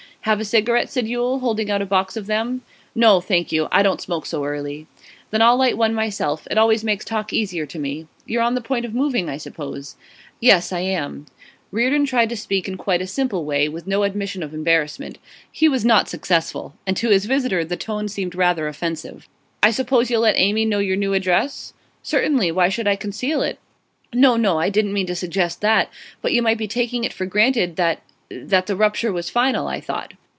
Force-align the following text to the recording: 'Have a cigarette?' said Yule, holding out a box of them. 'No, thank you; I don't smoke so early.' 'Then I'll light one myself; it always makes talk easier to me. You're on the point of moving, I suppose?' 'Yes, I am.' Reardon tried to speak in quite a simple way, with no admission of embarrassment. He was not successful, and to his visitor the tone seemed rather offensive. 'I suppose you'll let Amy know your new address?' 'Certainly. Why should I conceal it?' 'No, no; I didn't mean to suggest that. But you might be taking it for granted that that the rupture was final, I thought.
'Have 0.25 0.39
a 0.39 0.45
cigarette?' 0.45 0.87
said 0.91 1.07
Yule, 1.07 1.39
holding 1.39 1.71
out 1.71 1.81
a 1.81 1.85
box 1.85 2.15
of 2.15 2.27
them. 2.27 2.61
'No, 2.93 3.21
thank 3.21 3.51
you; 3.51 3.67
I 3.71 3.81
don't 3.81 3.99
smoke 3.99 4.27
so 4.27 4.43
early.' 4.45 4.85
'Then 5.31 5.41
I'll 5.41 5.57
light 5.57 5.79
one 5.79 5.95
myself; 5.95 6.47
it 6.51 6.59
always 6.59 6.83
makes 6.83 7.03
talk 7.03 7.33
easier 7.33 7.65
to 7.65 7.79
me. 7.79 8.05
You're 8.27 8.43
on 8.43 8.53
the 8.53 8.61
point 8.61 8.85
of 8.85 8.93
moving, 8.93 9.27
I 9.29 9.37
suppose?' 9.37 9.95
'Yes, 10.39 10.71
I 10.71 10.81
am.' 10.81 11.25
Reardon 11.71 12.05
tried 12.05 12.29
to 12.29 12.37
speak 12.37 12.67
in 12.67 12.77
quite 12.77 13.01
a 13.01 13.07
simple 13.07 13.45
way, 13.45 13.67
with 13.67 13.87
no 13.87 14.03
admission 14.03 14.43
of 14.43 14.53
embarrassment. 14.53 15.17
He 15.51 15.67
was 15.67 15.83
not 15.83 16.07
successful, 16.07 16.75
and 16.85 16.95
to 16.97 17.09
his 17.09 17.25
visitor 17.25 17.65
the 17.65 17.75
tone 17.75 18.07
seemed 18.07 18.35
rather 18.35 18.67
offensive. 18.67 19.27
'I 19.63 19.71
suppose 19.71 20.11
you'll 20.11 20.21
let 20.21 20.37
Amy 20.37 20.65
know 20.65 20.77
your 20.77 20.97
new 20.97 21.13
address?' 21.13 21.73
'Certainly. 22.03 22.51
Why 22.51 22.69
should 22.69 22.87
I 22.87 22.95
conceal 22.95 23.41
it?' 23.41 23.57
'No, 24.13 24.37
no; 24.37 24.59
I 24.59 24.69
didn't 24.69 24.93
mean 24.93 25.07
to 25.07 25.15
suggest 25.15 25.61
that. 25.61 25.89
But 26.21 26.31
you 26.31 26.43
might 26.43 26.59
be 26.59 26.67
taking 26.67 27.03
it 27.03 27.11
for 27.11 27.25
granted 27.25 27.75
that 27.77 28.03
that 28.33 28.65
the 28.65 28.77
rupture 28.77 29.11
was 29.11 29.29
final, 29.29 29.67
I 29.67 29.81
thought. 29.81 30.13